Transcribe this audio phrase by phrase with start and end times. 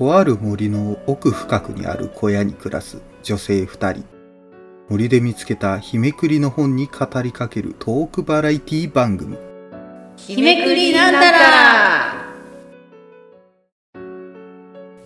[0.00, 4.02] とある森の奥深くにある小屋に暮らす女性二人。
[4.88, 9.36] 森で見つけた日めくりの本に語りかけるトークバラエティ番組。
[10.16, 11.38] 日めくりなんたら。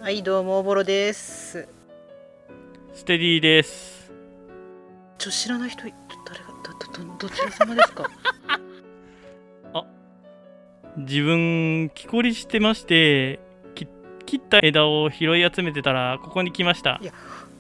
[0.01, 1.67] はいどうもおぼろです。
[2.93, 4.13] ステディです。
[5.19, 6.45] ちょ知らない人い誰が？
[6.63, 6.71] ど
[7.03, 8.09] どどどちら様ですか？
[10.97, 13.44] 自分、木こりしてまして、き
[14.35, 16.99] 切った枝を拾い集めてたら、ここに来ました。
[17.01, 17.07] い。
[17.07, 17.13] や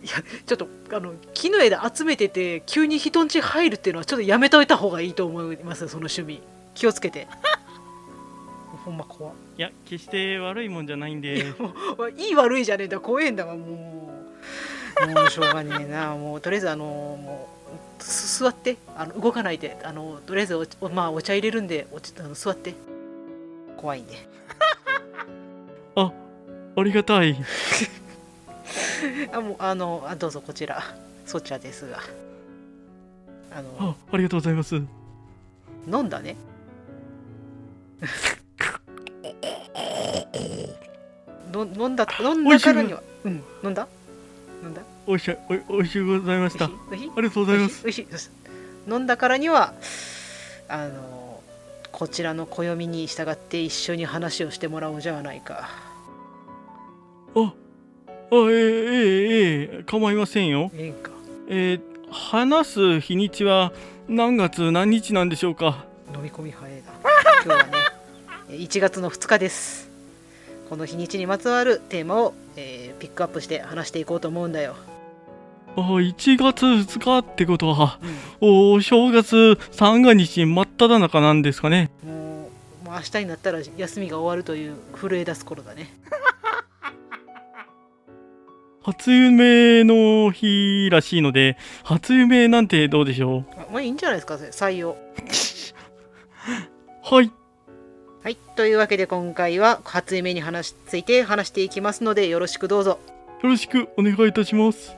[0.02, 0.12] いや
[0.44, 6.42] ちょっとあの木の枝集めてて急に人ん家入るっていうのはちょっとやめといた方がいいと思いますその趣味。
[6.74, 7.26] 気をつけて。
[8.84, 11.72] ほんま怖っいや、決して悪いもんじゃないんいでや、も
[12.04, 13.00] ういい悪いじゃねえんだ。
[13.00, 14.12] 怖えんだわも
[15.02, 15.06] う。
[15.08, 16.14] もうしょうがねえな。
[16.16, 17.48] もうとりあえずあのも
[17.98, 18.76] うす座って。
[18.96, 19.78] あの動かないで。
[19.84, 22.74] あのとりあえずおおまあお茶入れるんでおちあの座って。
[23.78, 24.14] 怖いんで
[25.96, 26.12] あ、
[26.76, 27.36] ありがたい。
[29.32, 30.82] あもうあのあどうぞこちら。
[31.26, 32.00] そちらですが。
[33.52, 34.76] あのあ、ありがとうございます。
[34.76, 36.36] 飲んだね。
[41.52, 43.02] の飲んだ飲んだからには。
[43.24, 43.30] う。
[43.30, 43.42] ん。
[43.62, 43.86] 飲んだ？
[44.62, 44.82] 飲んだ？
[45.06, 45.36] おいしい、
[45.68, 46.64] おいしゅうございました。
[46.64, 47.84] ありがとうございます。
[48.88, 49.74] 飲んだからには
[50.68, 51.40] あの
[51.92, 55.70] こちらの暦に従って一緒に話をしてもらおうじゃないか
[57.34, 57.52] あ、あ、
[58.32, 60.70] ええええええ構いませんよ。
[60.74, 61.10] ええんか。
[61.48, 63.72] えー、話す日にちは
[64.08, 65.84] 何月何日なんでしょうか？
[66.14, 66.82] 飲み込み早いな。
[67.44, 67.72] 今日はね
[68.56, 69.90] 1月の2日です。
[70.68, 74.76] この日にちにまつわるテーマを、えーピックアップして話していこうと思うんだよ、
[75.76, 77.98] あ、1月2日ってことは、
[78.40, 81.90] うお正月三が日真っ只中なんですかね。
[82.06, 82.48] ん、も
[82.84, 85.92] うもう明日になったら休みが終わるという震え出す頃だね
[88.84, 94.96] 初夢の日らしいので初夢なんてどうでしょあまあいいんじゃないですか採用う
[97.02, 97.30] はい
[98.22, 103.00] はいというわけで今回は初夢に話しついて話していきますのでよろしくどうぞ
[103.42, 104.96] よろしくお願いいたします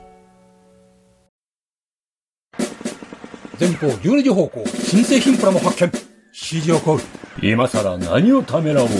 [3.59, 5.91] 前方12時方向、新製品プラも発見。
[6.31, 6.99] 指示を行う。
[7.41, 8.95] 今さら何をためらおうか。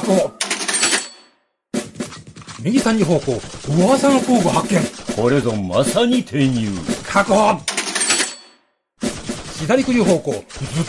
[0.00, 0.32] 確保。
[2.64, 4.80] 右3時方向、噂の工具発見。
[5.16, 6.70] これぞまさに転入。
[7.04, 7.60] 確保。
[9.58, 10.44] 左9時方向、ずっ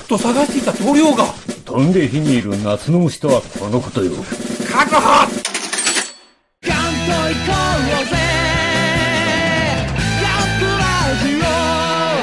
[0.08, 1.26] と探していた棟梁が。
[1.66, 4.12] 飛んで火にいる夏の虫とはこのことよ。
[4.72, 5.02] 確保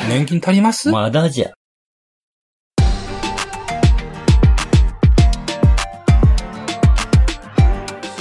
[0.08, 0.90] 年金足ります？
[0.90, 1.50] まだじゃ。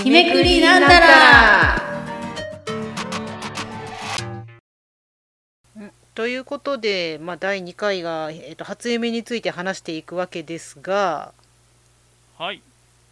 [0.10, 1.90] 日めくりなんたら。
[6.16, 11.32] ということで、まあ、第2回が、えー、と初夢について話していくわけですが、
[12.40, 12.62] はい。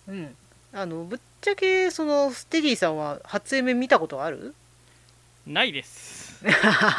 [0.07, 0.35] うん、
[0.73, 4.55] あのぶっちゃけそのステディさんは初夢見たことある？
[5.45, 6.43] ないです。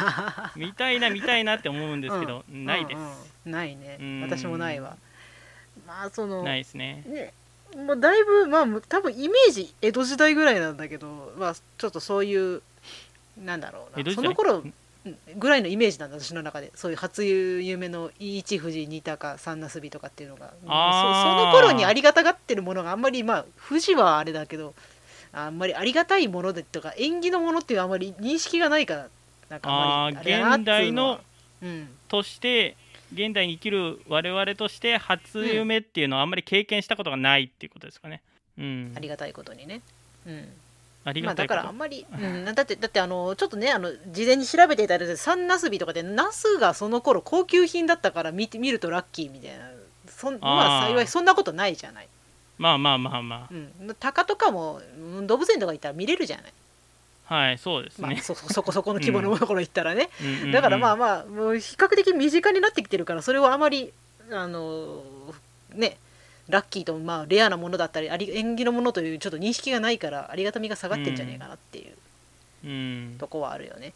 [0.55, 3.51] 見たいな見たいなって思うんですけど、ないです、うんうん。
[3.51, 3.97] ないね。
[3.99, 4.21] うん。
[4.21, 4.95] 私もないわ。
[5.85, 7.03] まあそのないですね。
[7.05, 7.33] ね
[7.77, 12.61] もうだいぶまあ多分イメージ江戸時代ぐらいなんだけどまあちょっとそういう
[13.43, 14.11] なんだろうな。
[14.13, 14.73] その頃うん。
[15.37, 16.71] ぐらいのイメージなんだ私の中で。
[16.75, 20.51] そういう初夢の一富士二鷹三なすびとかっていうのが。
[20.61, 24.73] その頃にありがたがってるものがあんまりまあ富士はあれだけど
[25.31, 29.07] あんまりありがたいものでとか縁起のものっていうあんまり認識がないから
[29.47, 31.19] なんかあんまりあーれだなっつう現代のは
[31.61, 31.89] うん。
[32.09, 32.75] として
[33.13, 38.21] 現代に生きる我々として初夢っていうのはあんまり経験したことがないっていうことですかね。
[38.57, 38.93] うん。
[38.95, 39.81] ありがたいことにね。
[40.25, 40.47] うん。
[41.05, 49.65] ありまあ、だがたいこと、からあんまり、うん、だってだってあのちょっとねあの事前に調べていただいてサンナスビとかでナスがその頃高級品だったから見て見るとラッキーみたいな
[50.07, 52.09] そんまあ幸いそんなことないじゃない、
[52.57, 56.51] まあまあまあまうん、鷹とかもうん動物園とか行ったら見れるじゃない、あ
[57.29, 60.09] はいそうですまあ、ね、そ そこそこの規模のところ行ったらね、
[60.43, 60.51] うん。
[60.51, 63.93] だからまあまあもう比較的身近になってきてるからそれをあまり
[64.31, 65.03] あの
[65.75, 65.97] ね
[66.47, 71.93] ラッキーとまあレアなものだったりあり縁起のものというちょっと認識がないからありがたみが下がってんじゃねえかなっていう
[72.65, 73.15] うん。
[73.19, 73.93] とこはあるよね。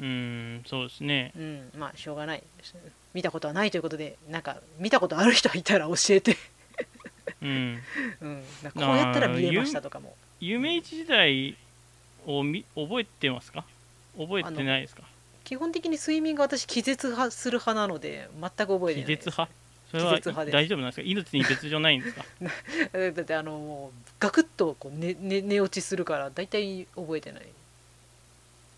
[0.00, 1.32] うんそうですね。
[1.36, 2.42] うん、まあしょうがない
[3.14, 6.36] 見たことはないということでなんか見たことある人いたら教えて、
[7.42, 7.82] うん。
[8.20, 8.42] うん、
[8.74, 10.16] こうやったら見れましたとかも。
[10.40, 11.56] 夢一時代
[12.26, 13.64] をみ覚えてますか？
[14.18, 15.02] 覚えてないですか？
[15.44, 19.24] 基本的に睡眠が私気絶はする派なので全く覚えて気ないです。
[19.26, 19.52] 絶派？
[19.92, 21.02] それは大丈夫なんですか？
[21.02, 22.24] 命に別状ないんですか？
[23.14, 27.42] だってあのもうガクッとこう寝寝寝落ちするから大体覚えてない、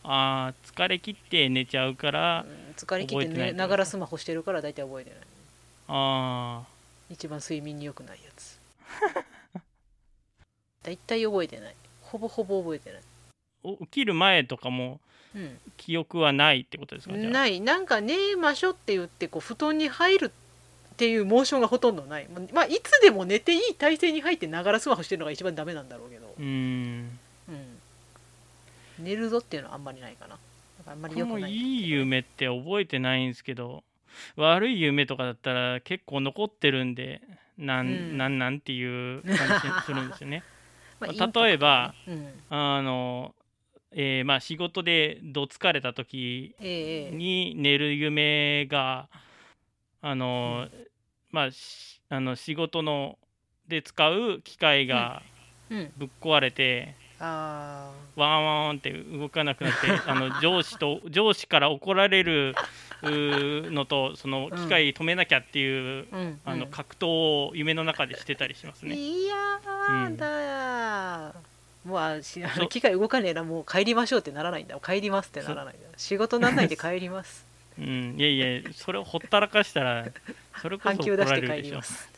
[0.05, 5.19] ああ疲れ切って寝ちゃうからうん疲れ切って寝ながらスマホしてるから大体覚えてない。
[5.89, 6.63] あ
[7.09, 8.59] 一番睡眠に良くないやつ。
[10.85, 11.75] 大体覚えてない。
[12.03, 13.03] ほぼほぼ覚えてない
[13.65, 15.01] 起きる前とかも
[15.77, 17.19] 記憶はないってことですか？
[17.19, 17.33] じゃあ。
[17.33, 17.61] ない。
[17.61, 22.29] なんか寝ましょって言ってこう布団に入るっていうモーションがほとんどない。
[22.53, 27.19] まあいつでも寝ていい体勢に入ってながらスマホしてるのが一番ダメなんだろうけど、うーん。
[27.49, 27.79] うん、
[28.99, 30.39] 寝るぞっていうのはあんまりないかな。
[30.87, 31.85] あんまり僕も良くないい。
[31.85, 33.83] い夢って覚えてないんですけど
[34.37, 37.21] 悪い夢とかだったら結構残ってるんで
[37.59, 38.19] なん、うん。
[38.19, 39.35] なんなんっていう感
[39.79, 40.43] じするんですよね。
[41.01, 43.35] まあ例えば、インパクトねあの、
[43.93, 49.09] えーまあ仕事でど疲れた時に寝る夢が
[50.01, 50.69] あの、
[51.31, 53.19] まあしあの仕事の
[53.69, 55.23] で使う機械が
[55.71, 55.93] うん。
[55.99, 62.55] ぶっ壊れて、あワンワンって動かなくなって あの上司と上司から怒られる
[63.03, 66.41] のとその機械止めなきゃっていう、あうん。
[66.45, 67.07] あのうん格闘
[67.49, 68.95] を夢の中でしてたりしますね。
[68.95, 70.48] いやーだー、
[71.89, 77.47] もうあしあの機械動かねえなもう帰りましょうってならないんだ帰りますってならないんだ仕事なんないで帰ります。
[77.79, 80.07] うん、いやいやそれをほったらかしたら
[80.61, 81.83] それこそ怒半球出してられるでしょ帰りま。
[81.83, 82.11] す。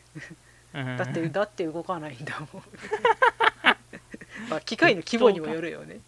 [0.73, 0.97] うん。
[0.97, 2.63] だってだって動かないんだもん。
[4.49, 6.01] まあ機械の規模にもよるよね。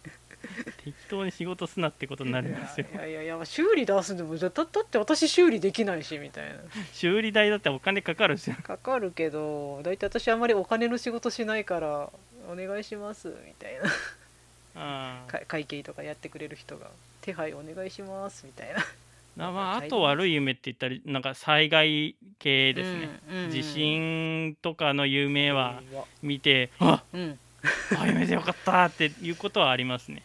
[0.84, 2.86] 適当に仕事すなってことになるんですよ。
[2.92, 2.96] い。
[2.96, 6.56] やいやいや修理出すんでもだだって私修理できないしみたいな。
[6.92, 8.56] 修理代だってお金かかるんですよ。
[8.62, 12.10] かかるけど大体私あんまりお金の仕事しないから
[12.50, 13.90] お願いしますみたいな。
[14.76, 16.88] あか会計とかやってくれる人が
[17.20, 19.46] 手配お願いしますみたいな。
[19.46, 23.20] あまあ、あと悪い夢って言ったらなんか災害系ですね。
[23.28, 25.82] うんうん地震とかの夢は
[26.22, 27.38] 見て、あうん。
[27.98, 30.22] あ夢でよかったっていうことはありますね。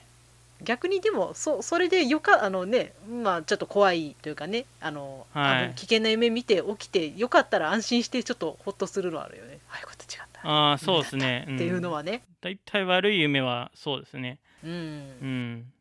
[0.61, 5.73] 逆にでもそそれでよかあのねまあちょっと怖いというかねあの、はい。
[5.75, 9.59] 危険な夢見て起きてよかったら安心してちょっとホッとするのあるよね。
[9.71, 11.43] あよかった違ったああそうですね。
[11.43, 11.97] っていうのは。
[11.97, 12.23] はね。
[12.41, 14.39] だいたい悪い夢はそうですね。
[14.63, 14.71] うん。
[14.71, 15.73] うん。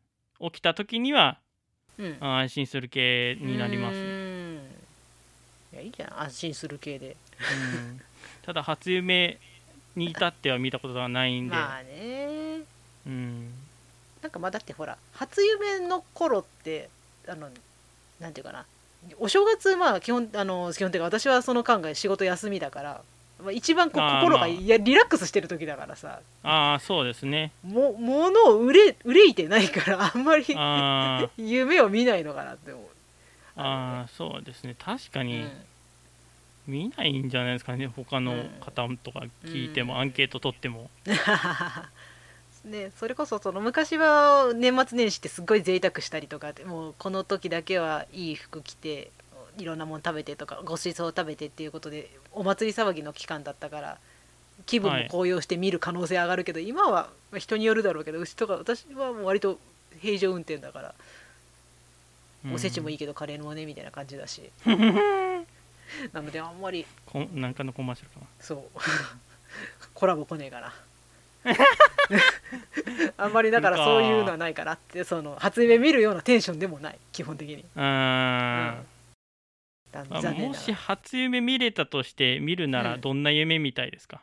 [0.51, 1.39] 起きた時には
[1.97, 2.17] うん。
[2.19, 4.01] あ安心する系になりますね。
[4.01, 4.59] うん。
[5.73, 6.21] いやいいじゃん。
[6.21, 7.15] 安心する系で。
[7.39, 8.01] うん、
[8.41, 9.37] ただ初夢
[9.95, 12.61] に至っては見たことがないんで、まあね。
[13.05, 13.51] うん、
[14.21, 16.89] なんかまあだってほら初夢の頃って
[17.27, 17.49] あの
[18.19, 18.65] なんていうかな。
[19.17, 23.01] お正月まあ基本あの基本的に私はその間が仕事休みだから、まあ、
[23.53, 26.19] 一番こ心がいやリラックスしてる時だからさ。
[26.43, 27.51] ああそうですね。
[27.63, 30.45] も物を憂れ憂いてないからあんまり
[31.37, 32.85] 夢を見ないのかなって思う。
[33.55, 34.75] あーそうですね。
[34.77, 35.65] 確かにうん。
[36.67, 37.87] 見ないんじゃないですかね。
[37.87, 39.99] 他の方とか聞いても、うん。
[40.01, 40.89] アンケート取っても。
[42.65, 49.11] ね、それこそその昔は年末年始ってすごい贅沢したりとかもうこの時だけはいい服着て
[49.59, 53.97] いろんなもの食べてとかごちそう食べてっていうことでお祭り騒ぎの期間だったから
[54.65, 59.57] 気分も高揚して見る可能性上がるけど、今はまあ人によるだろうけどうちとか私はもう割と
[59.99, 60.95] 平常運転だから、
[62.53, 64.49] おせちもいいいけどカレーもねみたいな感じだし。
[66.13, 68.27] なのであんまりこなんかのコマーシャルかな。
[68.39, 68.61] そう。
[69.95, 70.73] コラボ来ねえかな。
[73.17, 77.65] あんまりだからそういうのはないかなってその初夢見るようなテンションでもない基本的に。
[77.75, 78.98] あだ
[79.91, 83.01] 残念もし初夢見れたとして見るならうん。
[83.01, 84.21] どんな夢みたいですか、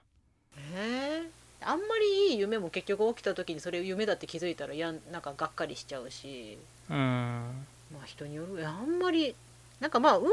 [0.74, 1.68] えー？
[1.68, 6.58] あんまりいい夢も結局起きた時にそれを夢だって気づいたらやんなんかがっかりしちゃうし。
[6.88, 6.96] うん。
[6.96, 8.68] まあ人による。
[8.68, 9.34] あんまり
[9.80, 10.26] なんかまあうん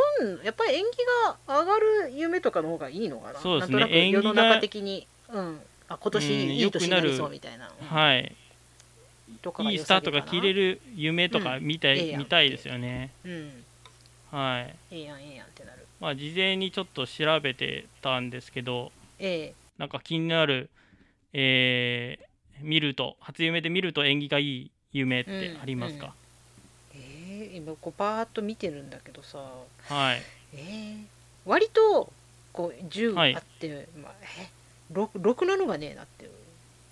[0.43, 0.97] やっぱり縁起
[1.47, 3.39] が上がる夢とかの方がいいのかな？
[3.39, 3.79] そうですね。
[3.79, 5.07] なんとなく縁起が世の中的に。
[5.29, 5.59] うん。
[5.89, 8.35] あ今年うんいい年になりそうみたいな、うんはい。
[9.41, 11.63] とかがいい良スタートが切れる夢とかうん。
[11.63, 13.11] 見たい,、見たいですよね。
[13.25, 13.63] うん
[14.33, 14.75] はい。
[14.89, 15.85] ええやんええやんってなる。
[15.99, 19.53] まあ事前にちょっと調べてたんですけどええ。
[19.77, 20.69] なんか気になる
[21.33, 22.25] えー
[22.61, 26.13] 見ると初夢で見ると縁起がいい夢ってありますか、
[26.93, 29.39] えー、今こうバーッと見てるんだけどさ。
[29.83, 30.21] はい。
[30.55, 31.05] えー、
[31.45, 32.11] 割と
[32.51, 34.49] こう10はいあって、まあ、え
[34.93, 36.29] 6, 6なのがねえなって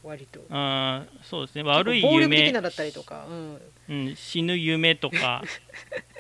[0.03, 0.41] 割と。
[0.49, 1.63] あーそうですね。
[1.63, 5.43] 悪い結構暴力的夢なだったりとか、うん、うん、死ぬ夢とか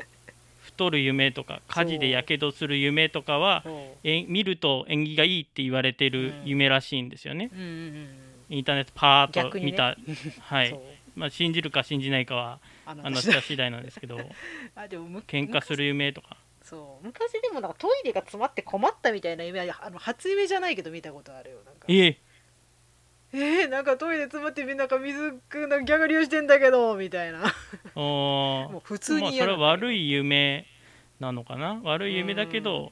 [0.81, 3.63] 太る夢とか火事でやけどする夢とかは
[4.03, 8.07] え見ると縁起がいいって言われてる夢らしいんですよね、うんうんうん
[8.51, 9.95] インターネットパーッと見た、
[10.41, 10.77] はい。
[11.15, 14.19] まあ、信じるか信じないかはあなた次第なんですけど
[14.75, 16.35] あでもむ喧嘩する夢とか。
[16.61, 17.05] そう。
[17.05, 21.85] 昔でもなんかトイレが詰まって困ったみたいな夢はあの初夢じゃないけど見たことあるよなんか。
[21.87, 22.17] ええ
[23.33, 27.53] えー、なんかトイレ詰まってみんなが水くなんかギャガリをしてんだけどみたいな。
[27.95, 30.65] お もう普通にまあ、それは悪い夢
[31.19, 31.79] なのかな？
[31.83, 32.91] 悪い夢だけど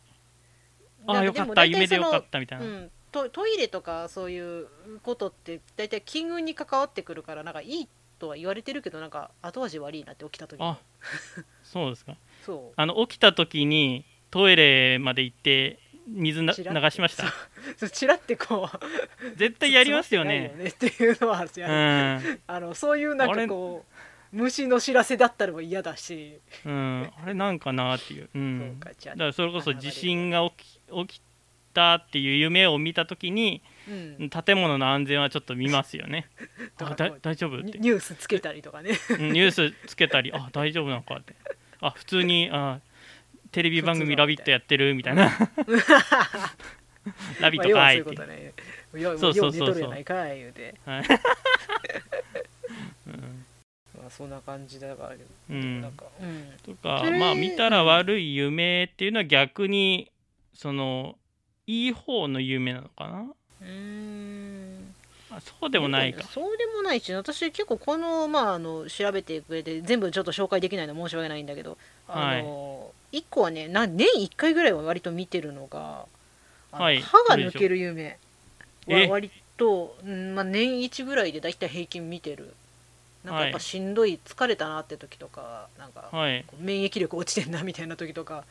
[1.08, 1.66] ああよかった。
[1.66, 4.68] 夢でよかったみたいな、うん、トトイレとかそういう
[5.04, 7.88] ことって大体金運に関わってくるからなんかいい
[8.20, 10.66] とは言われてるけどなんか後味悪いなって起きた時に。
[10.66, 10.78] あ
[11.64, 12.16] そうですか。
[12.46, 12.74] そう。
[12.76, 15.80] あの起きた時にトイレまで行って
[16.12, 17.26] 水な流しました？
[17.78, 19.38] そうチラってこう。
[19.38, 20.54] 絶対やりますよね。
[20.58, 31.22] ねっていうのはあるしうあん、のそういうなんかこう虫の知らせだったのも嫌だし、うん、あれなんかなっていう、う、そうんだからそれこそ地震が起き起き
[31.74, 33.92] たっていう夢を見た時にう
[34.26, 36.30] ん、建物の安全はちょっと見ますよね
[36.80, 41.34] あだ大丈夫ってニニュースつけたりとかねうんニュースつけたりあ大丈夫なのかって
[41.82, 42.82] あ普通にあ
[43.52, 45.30] テレビ番組「ラビット!」やってるみたいな
[47.40, 48.54] 「ラビット!」かいって
[49.18, 51.04] そうそうそうそうよ寝とるやないかい言うて、はい
[54.00, 55.12] まあ、そんな感じだから、
[55.50, 56.52] うんなんかうん。
[56.64, 60.12] とかまあ見たら悪い夢っていうのは逆に
[60.54, 61.18] その
[61.68, 63.26] いい方の夢なのかな。
[63.62, 64.96] うーん。
[65.32, 66.24] あそうでもないか。
[66.24, 71.78] そうでもないし私結構この,、まあ、あの調べてくれて全部ちょっと紹介できないのは申し訳ないんだけど。
[72.08, 76.06] あの、1個はねな年1回ぐらいは割と見てるのが
[76.72, 78.18] あのはい歯が抜ける夢。
[78.88, 79.06] え？
[79.06, 82.54] は割と、うんまあ、年1ぐらいでだいたい平均見てる。
[83.24, 86.46] なんかやっぱしんどい疲れたなって時とかなんかはい。
[86.60, 88.46] 免疫力落ちてんなみたいな時とか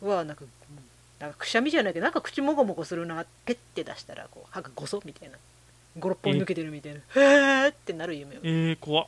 [0.00, 0.44] はなんか
[1.20, 5.36] なんかくしゃみじゃないけどなんか口もごもごするなペッて出したらこう歯がごそみたいな。
[5.98, 6.98] 56本抜けてるみたいな。
[6.98, 9.06] へーってなる夢をえー、怖っ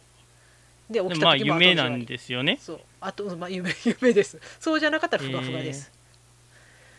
[0.90, 2.59] で起でまあきた時も後夢なんですよね。
[2.61, 2.80] そう。
[3.00, 4.38] あとまあ夢 夢です。
[4.59, 5.90] そうじゃなかったらふがふがです、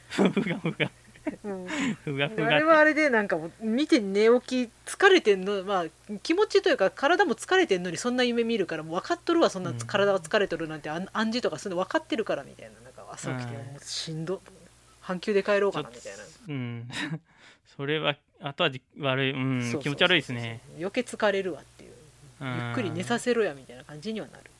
[0.10, 0.91] ふがふが。
[1.43, 1.67] うん。
[2.03, 9.77] ふがふあれがはあれでなんかもう見て寝起き疲れてんのまあ気持ちというか体も疲れてんのにそんな夢見るからもう分かっとるわそんなうん。
[9.77, 14.41] 体は疲れとるなんて暗暗示とかそういうの分かってるからみたいななんか朝起きてうんもうしんど。
[15.01, 16.17] 半休で帰ろうかなみたいな、
[16.48, 16.89] うん。
[17.75, 20.62] それは後味悪い、うん、そうそうそうそう気持ち悪いですね。
[20.77, 21.89] 余計疲れるわっていう。
[21.89, 21.90] うん
[22.41, 24.51] ゆっくり寝させろやみたいな感じにはなる。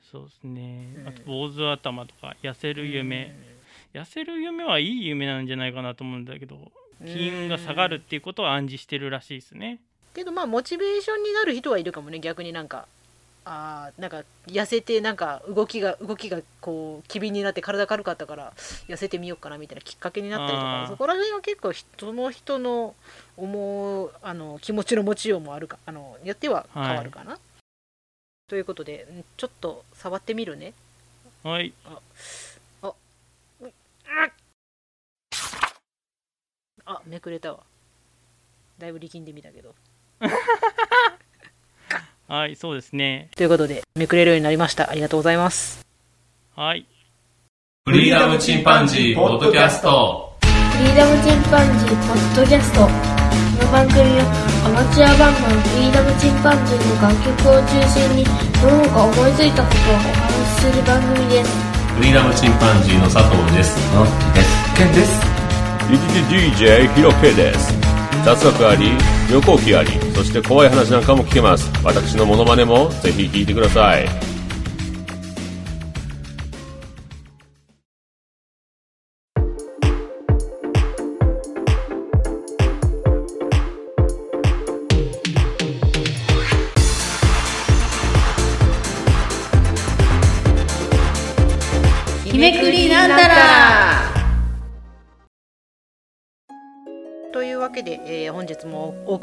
[0.00, 1.08] そうですね、うん。
[1.08, 3.34] あと坊主頭とか痩せる夢、
[3.92, 7.06] 痩せる夢はいい夢なんじゃないかなと思うんだけどうん。
[7.06, 9.80] 金運が下がるっていうことは暗示してるらしいですね。
[10.14, 12.86] けどまあモチベーションになる人はいるかもね逆になんか
[13.48, 18.52] あーなんか痩せてなんか動きが動きがこう機敏になって体軽かったから
[18.88, 22.96] 痩せてみようかなみたいなきっかけになったりとかそこら辺は結構人の人の
[23.36, 27.38] 思うあの気持ちの持ちようもあるかあのによっては変わるかな、
[28.48, 30.74] ということでんちょっと触ってみるね。
[31.44, 31.72] はい。
[36.88, 37.60] あめくれたわ。
[38.78, 39.74] だいぶ力んでみたけど
[42.28, 43.30] はいそうですね。
[43.36, 44.90] ということでめくれるようになりました。
[44.90, 45.86] ありがとうございます。
[46.56, 46.86] はい。
[47.86, 50.34] フリーダムチンパンジーポッドキャスト。
[50.42, 52.80] フリーダムチンパンジーポッドキャスト。
[52.80, 52.90] こ
[53.62, 54.26] の番組は
[54.66, 61.54] アマチュアバンドのフリーダムチンパンジーの楽曲を中心にどうか思いついたことをお話しする番組です。
[61.94, 63.78] フリーダムチンパンジーの佐藤です。
[63.94, 64.74] のっちです。
[64.74, 65.22] ケンです。
[66.26, 67.72] DJ ヒロケです。
[68.24, 68.90] 雑学あり
[69.30, 71.70] 旅行記ありそして怖い話なんかも聞けます。
[71.82, 74.35] 私のモノマネもぜひ聞いてください。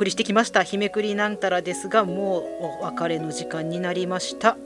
[0.04, 2.44] 送りしてきました「日めくりなんたら」ですがもう
[2.82, 4.58] お別れの時間になりました。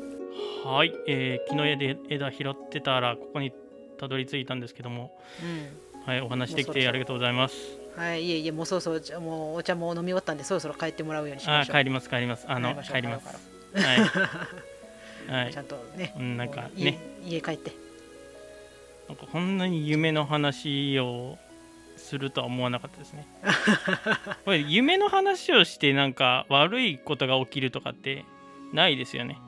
[0.66, 3.54] はい、えー、木の枝で枝拾ってたらここに
[4.00, 5.16] たどり着いたんですけども。
[5.44, 6.08] うん。
[6.08, 7.56] はいお話できてありがとうございます。
[7.96, 8.26] はい。
[8.26, 11.78] いえいえもうそろそろじゃもうお茶も飲み終わったんでそろそろ帰ってもらうようにしましょう。
[11.78, 12.46] 帰ります帰ります。
[12.48, 13.28] あの帰ります。
[13.76, 15.44] はい。
[15.44, 15.54] はい。
[15.54, 16.98] ちゃんとね、うんなんかね。
[17.24, 17.72] 家帰って。
[19.08, 21.38] なんかこんなに夢の話を
[21.98, 23.28] するとは思わなかったですね。
[24.46, 28.26] これ夢の話をしてなんか悪いことが起きるとかって
[28.74, 29.40] ないですよね。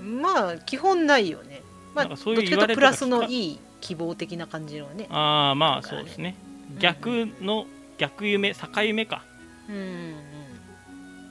[0.00, 1.62] まあ基本ないよね。
[1.94, 5.06] まあなんかそういうプラスのいい希望的な感じのね。
[5.10, 6.36] ああまあそうですね。
[6.72, 6.78] うん。
[6.78, 7.66] 逆の
[7.98, 9.22] 逆夢逆夢か。
[9.68, 10.38] うんうん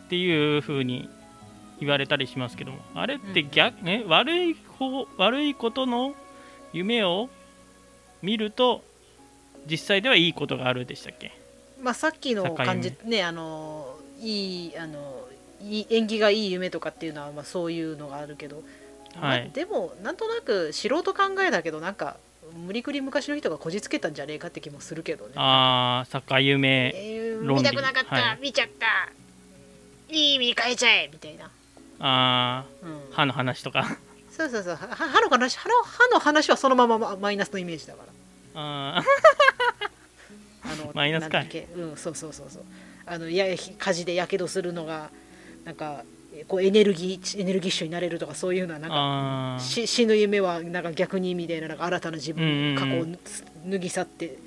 [0.08, 1.10] っていう風に
[1.82, 2.80] 言われたりしますけども。
[2.96, 6.16] あれって逆、ね、悪い方悪いことの
[6.72, 7.30] 夢を
[8.22, 8.84] 見ると
[9.70, 11.32] 実際ではいいことがあるでしたっけ？
[11.82, 15.28] まあさっきの感じねあのいいあの
[15.62, 18.64] いい縁起がいい夢とかっていうのはまあそういうのがあるけど、
[19.16, 22.18] まあはいでもなんとなく素人考えだけどなんか
[22.66, 25.34] 無理くり昔の人がこじつけたんじゃねえかって気もするけどね。
[25.36, 28.40] ああ逆夢えー見たくなかった、はい。
[28.42, 29.10] 見ちゃった。
[30.10, 31.52] いい意味に変えちゃえみたいな、
[32.00, 32.90] あうん。
[32.90, 33.98] ー、歯の話とか。
[34.32, 34.76] そうそうそう。
[34.76, 38.14] は歯の話歯の歯の話はそのままママイナスのイメージだから
[38.60, 39.04] あ
[40.64, 41.44] あのマイナスか
[41.76, 42.64] うんそうそうそうそう。
[43.06, 43.46] あのや
[43.78, 45.10] 火事でやけどするのが
[45.64, 54.38] なんかえこうエネルギーエネルギッシュになれるとかそういうのはなんか死ぬ夢はなんか逆にみたいななんか新たな自うんうんうん分過去を脱ぎ去って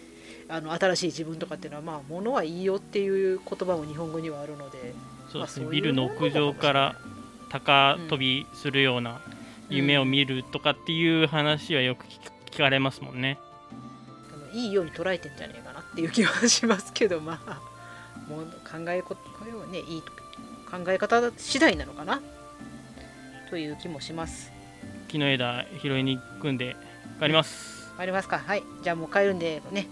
[0.49, 4.95] あの新しい自分とかっていうのはまあものはいいよっていう言葉も日本語にはあるので
[5.33, 6.97] そうですね、ビルの屋上から
[7.51, 9.21] 高飛びするような
[9.69, 12.19] 夢を見るとかっていう話はよく聞
[12.51, 13.39] 聞かれますもんね。
[13.39, 13.50] あの
[14.53, 17.61] いいように捉えてんじゃねえかなっていう気はしますけどまあ
[18.29, 20.03] もう考えここれはねいい
[20.71, 22.21] 考え方次第なのかな？
[23.51, 24.53] という気もします。
[25.09, 26.77] 木の枝拾いに行くんで
[27.19, 27.93] 帰ります。
[27.99, 28.39] ありますか。
[28.39, 28.63] はい。
[28.83, 29.89] じゃあもう帰るんでね。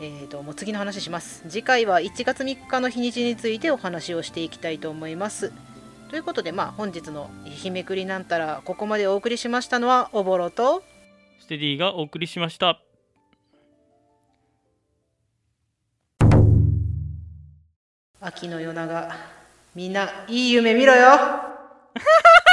[0.00, 1.42] えー、ともう次の話します。
[1.48, 5.52] 次回は1月3日の日にちについてお話をしていきたいと思います。
[6.08, 10.82] ということでまあ本日の「日めくりなんたら」ここまでお送りしましたのはおぼろと
[11.40, 12.85] ステディがお送りしました。
[18.20, 19.14] 秋の夜長
[19.74, 21.10] みんないい夢見ろよ。